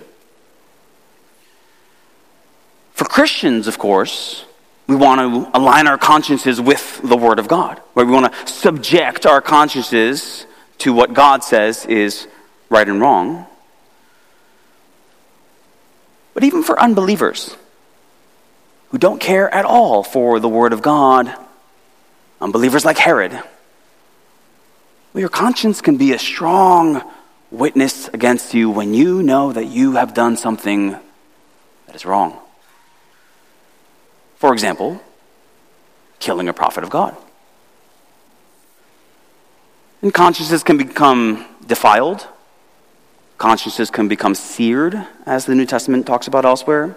[2.92, 4.44] For Christians, of course,
[4.86, 8.48] we want to align our consciences with the Word of God, where we want to
[8.52, 10.46] subject our consciences
[10.80, 12.28] to what God says is
[12.68, 13.46] right and wrong.
[16.34, 17.56] But even for unbelievers
[18.90, 21.34] who don't care at all for the Word of God,
[22.42, 23.42] unbelievers like Herod,
[25.14, 27.02] well, your conscience can be a strong
[27.52, 30.92] witness against you when you know that you have done something
[31.88, 32.38] that is wrong.
[34.36, 35.02] For example,
[36.20, 37.16] killing a prophet of God.
[40.02, 42.28] And consciences can become defiled.
[43.38, 46.96] Consciences can become seared, as the New Testament talks about elsewhere.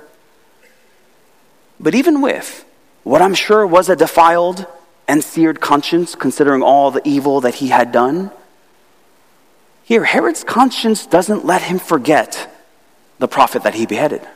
[1.80, 2.64] But even with
[3.02, 4.66] what I'm sure was a defiled
[5.12, 8.30] and seared conscience, considering all the evil that he had done,
[9.84, 12.50] here, Herod's conscience doesn't let him forget
[13.18, 14.26] the prophet that he beheaded.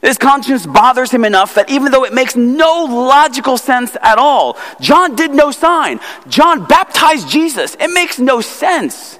[0.00, 4.56] His conscience bothers him enough that even though it makes no logical sense at all,
[4.80, 5.98] John did no sign.
[6.28, 7.74] John baptized Jesus.
[7.80, 9.18] It makes no sense.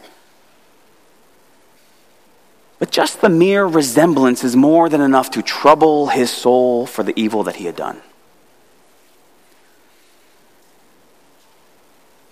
[2.79, 7.19] But just the mere resemblance is more than enough to trouble his soul for the
[7.19, 8.01] evil that he had done.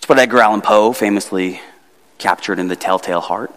[0.06, 1.60] It's what Edgar Allan Poe famously
[2.18, 3.52] captured in The Telltale Heart.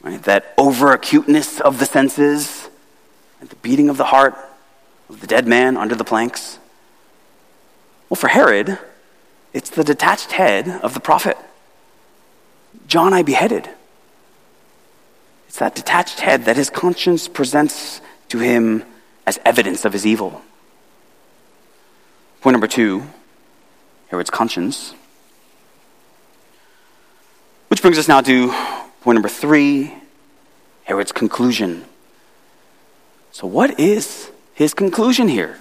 [0.00, 0.22] Right?
[0.22, 2.68] That over acuteness of the senses
[3.40, 4.36] and the beating of the heart
[5.08, 6.60] of the dead man under the planks.
[8.08, 8.78] Well, for Herod,
[9.52, 11.36] it's the detached head of the prophet.
[12.86, 13.68] John I beheaded.
[15.48, 18.84] It's that detached head that his conscience presents to him
[19.26, 20.42] as evidence of his evil.
[22.42, 23.08] Point number two
[24.06, 24.94] Herod's conscience.
[27.86, 28.48] Brings us now to
[29.02, 29.94] point number three
[30.82, 31.84] Herod's conclusion.
[33.30, 35.60] So, what is his conclusion here?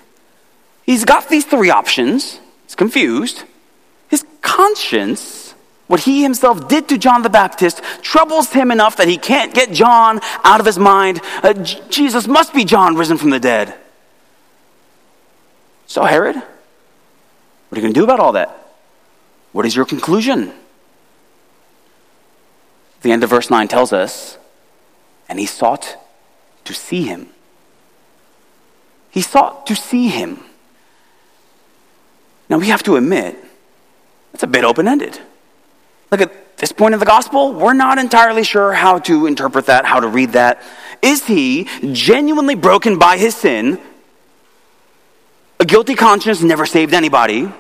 [0.88, 2.40] He's got these three options.
[2.64, 3.44] He's confused.
[4.08, 5.54] His conscience,
[5.86, 9.72] what he himself did to John the Baptist, troubles him enough that he can't get
[9.72, 11.22] John out of his mind.
[11.44, 13.76] Uh, J- Jesus must be John risen from the dead.
[15.86, 18.68] So, Herod, what are you going to do about all that?
[19.52, 20.52] What is your conclusion?
[23.06, 24.36] The end of verse 9 tells us,
[25.30, 25.96] and he sought
[26.64, 27.30] to see him.
[29.12, 30.40] He sought to see him.
[32.50, 33.38] Now we have to admit,
[34.32, 35.20] that's a bit open ended.
[36.10, 39.86] Look at this point in the gospel, we're not entirely sure how to interpret that,
[39.86, 40.64] how to read that.
[41.04, 43.80] Is he genuinely broken by his sin?
[45.60, 47.52] A guilty conscience never saved anybody.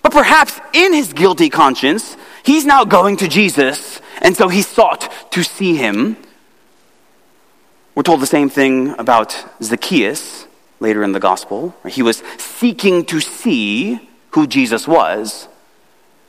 [0.00, 5.12] But perhaps in his guilty conscience, he's now going to Jesus and so he sought
[5.32, 6.16] to see him.
[7.94, 10.46] We're told the same thing about Zacchaeus
[10.80, 11.74] later in the gospel.
[11.86, 15.48] He was seeking to see who Jesus was.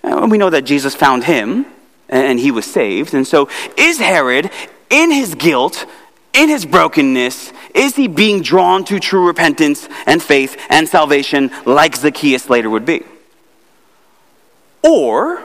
[0.03, 1.65] And we know that Jesus found him
[2.07, 3.13] and he was saved.
[3.13, 4.49] And so, is Herod,
[4.89, 5.85] in his guilt,
[6.33, 11.95] in his brokenness, is he being drawn to true repentance and faith and salvation like
[11.95, 13.03] Zacchaeus later would be?
[14.83, 15.43] Or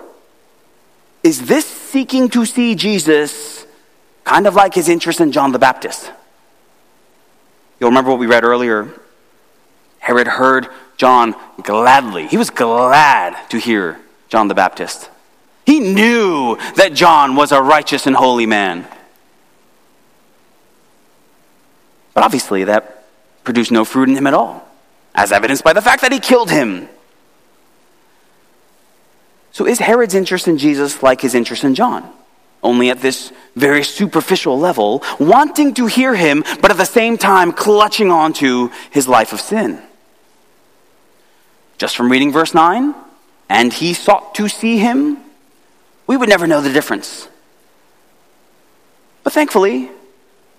[1.25, 3.67] is this seeking to see Jesus
[4.25, 6.13] kind of like his interest in John the Baptist?
[7.81, 8.93] You'll remember what we read earlier.
[9.99, 12.27] Herod heard John gladly.
[12.27, 15.11] He was glad to hear John the Baptist.
[15.65, 18.87] He knew that John was a righteous and holy man.
[22.13, 23.07] But obviously, that
[23.45, 24.69] produced no fruit in him at all,
[25.15, 26.89] as evidenced by the fact that he killed him.
[29.55, 32.13] So is Herod's interest in Jesus like his interest in John?
[32.61, 37.53] Only at this very superficial level, wanting to hear him, but at the same time
[37.53, 39.81] clutching onto his life of sin.
[41.79, 42.97] Just from reading verse 9,
[43.49, 45.19] and he sought to see him,
[46.09, 47.29] we would never know the difference.
[49.23, 49.89] But thankfully,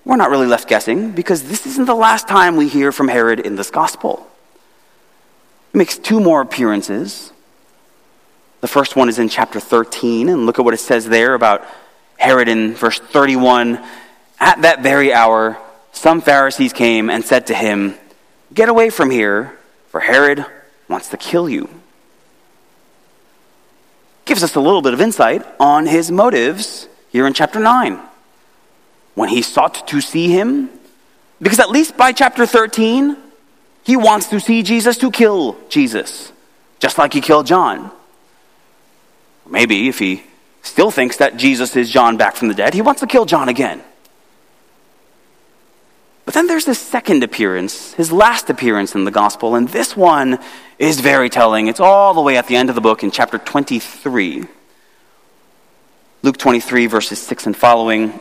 [0.06, 3.42] we're not really left guessing because this isn't the last time we hear from Herod
[3.42, 4.26] in this gospel.
[5.74, 7.34] He makes two more appearances
[8.66, 11.68] the first one is in chapter 13, and look at what it says there about
[12.18, 13.78] Herod in verse 31.
[14.40, 15.60] At that very hour,
[15.92, 17.94] some Pharisees came and said to him,
[18.52, 19.56] Get away from here,
[19.90, 20.44] for Herod
[20.88, 21.70] wants to kill you.
[24.26, 28.00] Gives us a little bit of insight on his motives here in chapter 9.
[29.14, 30.72] When he sought to see him,
[31.40, 33.16] because at least by chapter 13,
[33.84, 36.32] he wants to see Jesus to kill Jesus,
[36.80, 37.92] just like he killed John.
[39.48, 40.24] Maybe if he
[40.62, 43.50] still thinks that Jesus is John back from the dead, he wants to kill John
[43.50, 43.82] again.
[46.26, 50.40] But then there's this second appearance, his last appearance in the gospel, and this one
[50.80, 51.68] is very telling.
[51.68, 54.46] It's all the way at the end of the book in chapter 23.
[56.24, 58.20] Luke 23, verses 6 and following.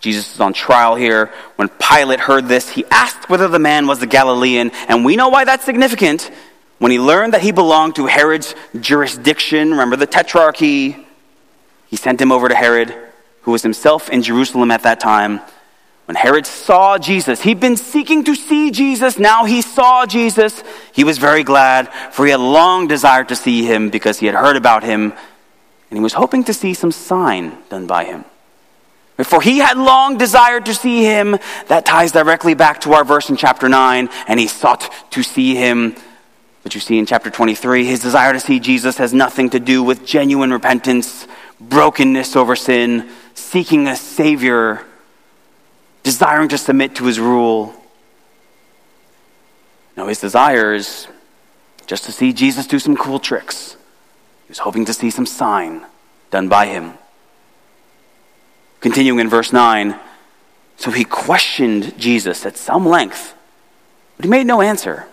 [0.00, 1.30] Jesus is on trial here.
[1.56, 5.28] When Pilate heard this, he asked whether the man was the Galilean, and we know
[5.28, 6.30] why that's significant.
[6.78, 11.04] When he learned that he belonged to Herod's jurisdiction, remember the tetrarchy,
[11.88, 12.94] he sent him over to Herod,
[13.42, 15.40] who was himself in Jerusalem at that time.
[16.04, 19.18] When Herod saw Jesus, he'd been seeking to see Jesus.
[19.18, 20.62] Now he saw Jesus.
[20.92, 24.34] He was very glad, for he had long desired to see him because he had
[24.34, 28.24] heard about him, and he was hoping to see some sign done by him.
[29.24, 31.38] For he had long desired to see him.
[31.66, 35.56] That ties directly back to our verse in chapter 9, and he sought to see
[35.56, 35.96] him.
[36.68, 39.82] But you see in chapter 23, his desire to see Jesus has nothing to do
[39.82, 41.26] with genuine repentance,
[41.58, 44.84] brokenness over sin, seeking a Savior,
[46.02, 47.72] desiring to submit to his rule.
[49.96, 51.08] No, his desire is
[51.86, 53.78] just to see Jesus do some cool tricks.
[54.44, 55.86] He was hoping to see some sign
[56.30, 56.98] done by him.
[58.82, 59.98] Continuing in verse 9,
[60.76, 63.32] so he questioned Jesus at some length,
[64.18, 65.06] but he made no answer.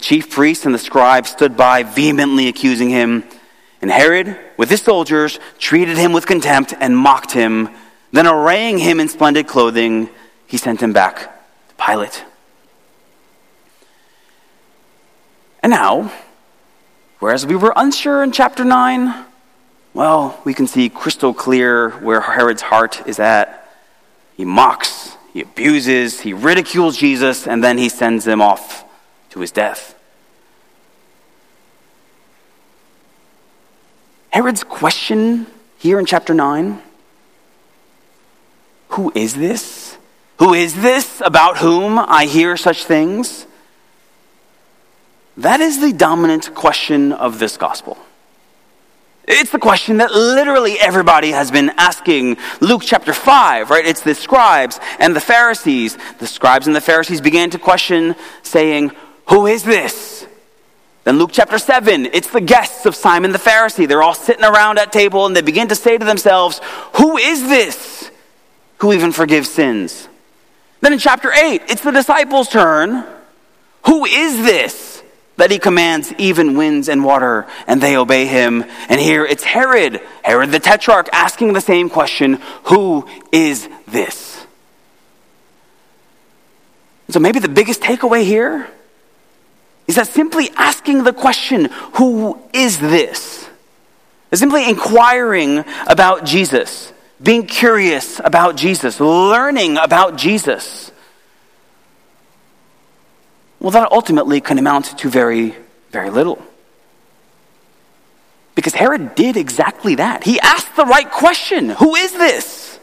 [0.00, 3.22] The chief priests and the scribes stood by, vehemently accusing him.
[3.82, 7.68] And Herod, with his soldiers, treated him with contempt and mocked him.
[8.10, 10.08] Then, arraying him in splendid clothing,
[10.46, 11.18] he sent him back
[11.68, 12.24] to Pilate.
[15.62, 16.10] And now,
[17.18, 19.26] whereas we were unsure in chapter 9,
[19.92, 23.70] well, we can see crystal clear where Herod's heart is at.
[24.38, 28.86] He mocks, he abuses, he ridicules Jesus, and then he sends him off
[29.30, 29.94] to his death.
[34.30, 35.46] Herod's question
[35.78, 36.80] here in chapter 9
[38.90, 39.96] Who is this?
[40.38, 43.46] Who is this about whom I hear such things?
[45.36, 47.98] That is the dominant question of this gospel.
[49.26, 52.36] It's the question that literally everybody has been asking.
[52.60, 53.86] Luke chapter 5, right?
[53.86, 55.96] It's the scribes and the Pharisees.
[56.18, 58.90] The scribes and the Pharisees began to question, saying,
[59.30, 60.26] Who is this?
[61.04, 63.88] Then Luke chapter 7, it's the guests of Simon the Pharisee.
[63.88, 66.60] They're all sitting around at table and they begin to say to themselves,
[66.94, 68.10] Who is this
[68.78, 70.08] who even forgives sins?
[70.80, 73.04] Then in chapter 8, it's the disciples' turn.
[73.86, 74.88] Who is this?
[75.36, 78.62] that he commands even winds and water, and they obey him.
[78.90, 84.46] And here it's Herod, Herod the Tetrarch, asking the same question Who is this?
[87.08, 88.68] So maybe the biggest takeaway here
[89.90, 93.48] is that simply asking the question, Who is this?
[94.30, 100.90] is simply inquiring about Jesus, being curious about Jesus, learning about Jesus
[103.60, 105.54] well, that ultimately can amount to very,
[105.90, 106.42] very little.
[108.54, 110.24] Because Herod did exactly that.
[110.24, 112.80] He asked the right question Who is this?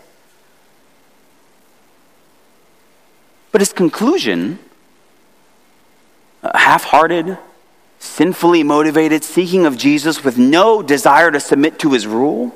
[3.51, 4.59] But his conclusion,
[6.43, 7.37] half hearted,
[7.99, 12.53] sinfully motivated, seeking of Jesus with no desire to submit to his rule,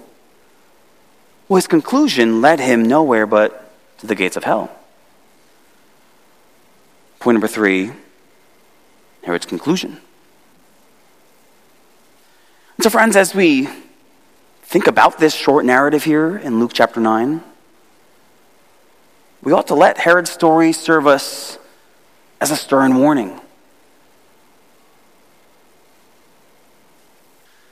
[1.48, 4.72] well, his conclusion led him nowhere but to the gates of hell.
[7.20, 7.92] Point number three
[9.24, 10.00] Herod's conclusion.
[12.78, 13.68] And so, friends, as we
[14.64, 17.44] think about this short narrative here in Luke chapter 9,
[19.44, 21.60] we ought to let Herod's story serve us
[22.40, 23.40] as a stern warning.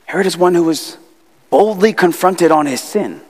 [0.09, 0.97] Herod is one who was
[1.51, 3.21] boldly confronted on his sin,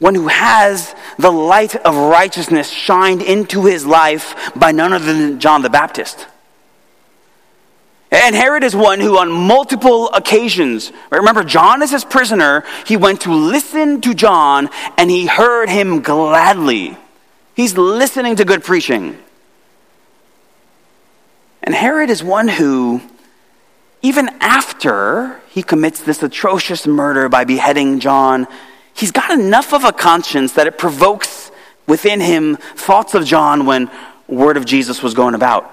[0.00, 5.38] one who has the light of righteousness shined into his life by none other than
[5.38, 6.26] John the Baptist.
[8.10, 12.64] And Herod is one who, on multiple occasions, remember, John is his prisoner.
[12.84, 16.96] He went to listen to John and he heard him gladly.
[17.54, 19.16] He's listening to good preaching.
[21.62, 23.02] And Herod is one who,
[24.02, 28.46] even after he commits this atrocious murder by beheading John,
[28.94, 31.50] he's got enough of a conscience that it provokes
[31.86, 33.90] within him thoughts of John when
[34.26, 35.70] word of Jesus was going about.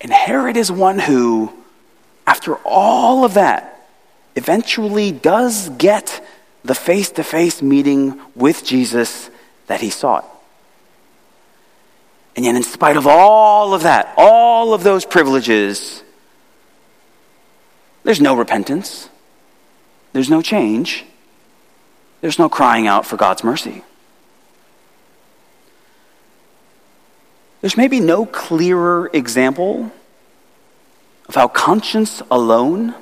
[0.00, 1.52] And Herod is one who,
[2.26, 3.88] after all of that,
[4.36, 6.24] eventually does get
[6.64, 9.30] the face to face meeting with Jesus
[9.66, 10.26] that he sought.
[12.40, 16.02] And yet, in spite of all of that, all of those privileges,
[18.02, 19.10] there's no repentance,
[20.14, 21.04] there's no change,
[22.22, 23.84] there's no crying out for God's mercy.
[27.60, 29.92] There's maybe no clearer example
[31.28, 32.94] of how conscience alone,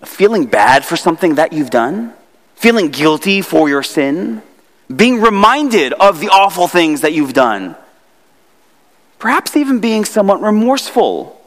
[0.00, 2.14] of feeling bad for something that you've done,
[2.54, 4.40] feeling guilty for your sin,
[4.88, 7.76] being reminded of the awful things that you've done,
[9.20, 11.40] perhaps even being somewhat remorseful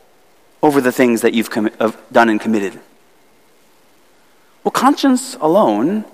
[0.62, 1.72] over the things that you've com-
[2.12, 2.80] done and committed.
[4.64, 6.06] Well, conscience alone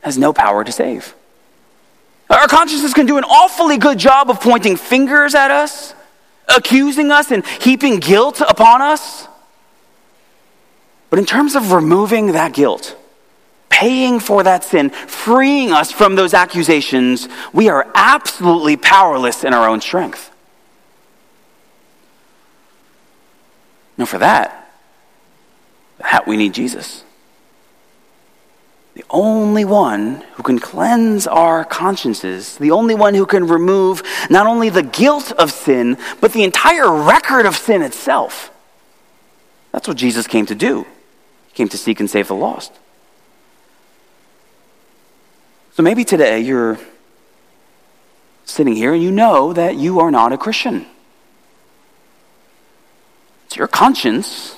[0.00, 1.14] has no power to save.
[2.30, 5.94] Our consciences can do an awfully good job of pointing fingers at us,
[6.48, 9.26] accusing us, and heaping guilt upon us.
[11.10, 12.96] But in terms of removing that guilt,
[13.68, 19.68] paying for that sin, freeing us from those accusations, we are absolutely powerless in our
[19.68, 20.29] own strength.
[24.00, 24.56] Now, for that,
[26.26, 27.04] we need Jesus
[28.94, 34.46] the only one who can cleanse our consciences, the only one who can remove not
[34.46, 38.50] only the guilt of sin, but the entire record of sin itself.
[39.72, 40.86] That's what Jesus came to do.
[41.48, 42.72] He came to seek and save the lost.
[45.72, 46.78] So maybe today you're
[48.44, 50.84] sitting here and you know that you are not a Christian.
[53.50, 54.56] It's your conscience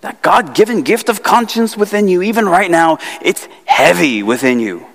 [0.00, 4.86] that God given gift of conscience within you, even right now, it's heavy within you.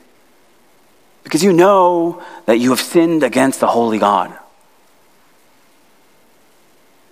[1.24, 4.36] Because you know that you have sinned against the holy God.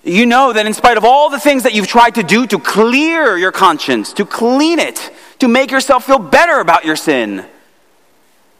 [0.04, 2.58] You know that in spite of all the things that you've tried to do to
[2.58, 7.46] clear your conscience, to clean it, to make yourself feel better about your sin,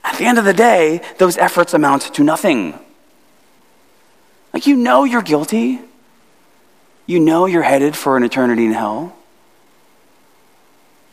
[0.04, 2.78] at the end of the day, those efforts amount to nothing.
[4.54, 5.80] Like you know you're guilty.
[7.06, 9.16] You know you're headed for an eternity in hell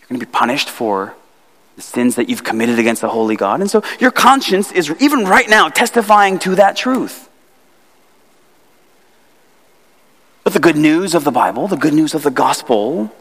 [0.01, 1.15] You're going to be punished for
[1.77, 3.61] the sins that you've committed against the holy God.
[3.61, 7.29] And so your conscience is, even right now, testifying to that truth.
[10.45, 13.13] But the good news of the Bible, the good news of the gospel,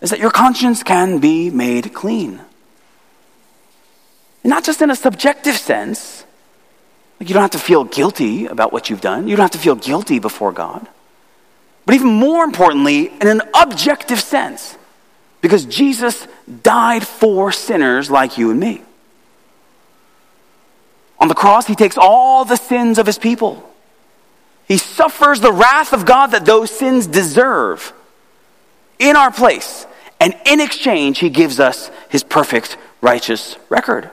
[0.00, 2.40] is that your conscience can be made clean.
[4.42, 6.24] And not just in a subjective sense,
[7.18, 9.58] like you don't have to feel guilty about what you've done, you don't have to
[9.58, 10.88] feel guilty before God.
[11.86, 14.76] But even more importantly, in an objective sense,
[15.40, 16.28] because Jesus
[16.62, 18.82] died for sinners like you and me.
[21.18, 23.66] On the cross, he takes all the sins of his people.
[24.66, 27.92] He suffers the wrath of God that those sins deserve
[28.98, 29.86] in our place.
[30.20, 34.10] And in exchange, he gives us his perfect righteous record.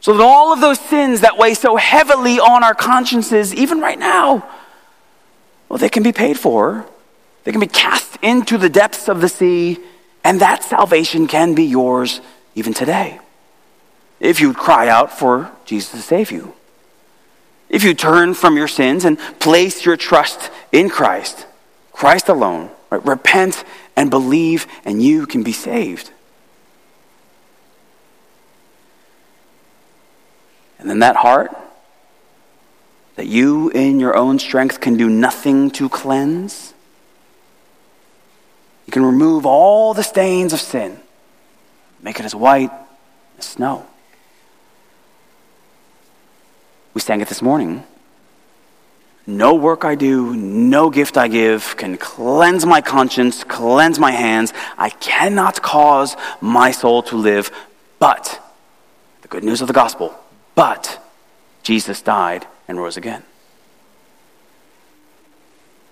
[0.00, 3.98] So that all of those sins that weigh so heavily on our consciences, even right
[3.98, 4.48] now,
[5.68, 6.86] well, they can be paid for
[7.44, 9.78] they can be cast into the depths of the sea,
[10.24, 12.20] and that salvation can be yours
[12.54, 13.20] even today.
[14.18, 16.54] If you cry out for Jesus to save you.
[17.68, 21.46] If you turn from your sins and place your trust in Christ,
[21.92, 23.04] Christ alone, right?
[23.04, 26.10] repent and believe, and you can be saved.
[30.78, 31.54] And then that heart
[33.16, 36.74] that you in your own strength can do nothing to cleanse
[38.86, 40.98] you can remove all the stains of sin,
[42.02, 42.70] make it as white
[43.38, 43.86] as snow.
[46.92, 47.84] We sang it this morning.
[49.26, 54.52] No work I do, no gift I give can cleanse my conscience, cleanse my hands.
[54.76, 57.50] I cannot cause my soul to live,
[57.98, 58.40] but
[59.22, 60.14] the good news of the gospel,
[60.54, 61.02] but
[61.62, 63.22] Jesus died and rose again.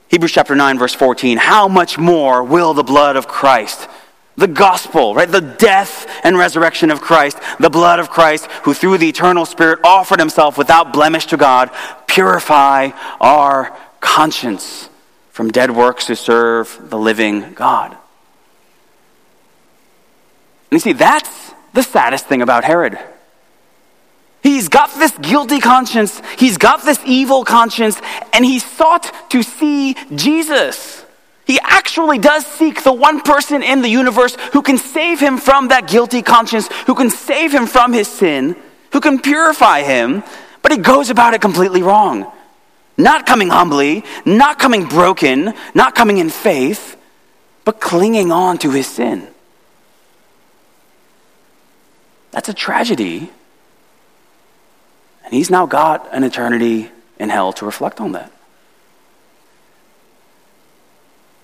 [0.09, 1.39] Hebrews chapter 9, verse 14.
[1.39, 3.89] How much more will the blood of Christ,
[4.37, 5.31] the gospel, right?
[5.31, 9.81] The death and resurrection of Christ, the blood of Christ, who through the eternal Spirit
[9.85, 11.71] offered himself without blemish to God,
[12.07, 14.91] purify our conscience
[15.31, 17.93] from dead works to serve the living God.
[17.93, 17.99] And
[20.73, 22.99] you see, that's the saddest thing about Herod.
[24.43, 28.01] He's got this guilty conscience, he's got this evil conscience,
[28.33, 31.05] and he sought to see Jesus.
[31.47, 35.69] He actually does seek the one person in the universe who can save him from
[35.69, 38.57] that guilty conscience, who can save him from his sin,
[38.93, 40.25] who can purify him,
[40.61, 42.31] but he goes about it completely wrong.
[42.97, 46.97] Not coming humbly, not coming broken, not coming in faith,
[47.65, 49.29] but clinging on to his sin.
[52.33, 53.31] That's a tragedy
[55.33, 58.31] and he's now got an eternity in hell to reflect on that.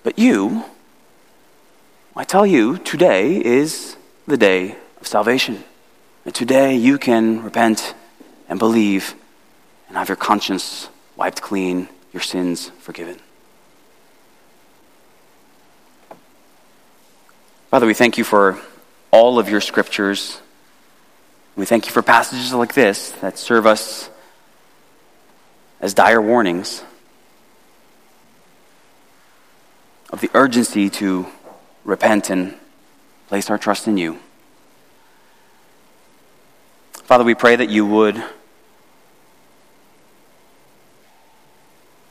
[0.02, 0.64] But you,
[2.14, 5.64] I tell you, today is the day of salvation.
[6.26, 7.94] And today you can repent
[8.46, 9.14] and believe
[9.88, 13.18] and have your conscience wiped clean, your sins forgiven.
[17.70, 18.60] Father, we thank you for
[19.10, 20.42] all of your scriptures.
[21.58, 24.10] We thank you for passages like this that serve us
[25.80, 26.84] as dire warnings
[30.10, 31.26] of the urgency to
[31.82, 32.54] repent and
[33.26, 34.20] place our trust in you.
[36.92, 38.22] Father, we pray that you would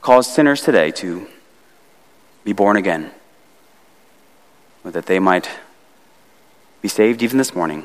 [0.02, 1.26] cause sinners today to
[2.44, 3.10] be born again
[4.84, 5.48] that they might
[6.82, 7.84] be saved even this morning.